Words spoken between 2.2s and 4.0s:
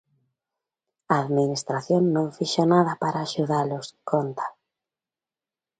fixo nada para axudalos",